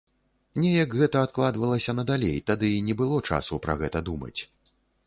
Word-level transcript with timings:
Неяк 0.63 0.95
гэта 1.01 1.21
адкладвалася 1.29 1.95
надалей, 1.99 2.35
тады 2.49 2.73
не 2.89 2.99
было 3.05 3.23
часу 3.31 3.65
пра 3.69 3.79
гэта 3.85 4.07
думаць. 4.11 4.37